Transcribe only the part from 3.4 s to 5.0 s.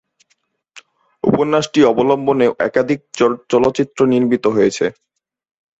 চলচ্চিত্র নির্মিত হয়েছে।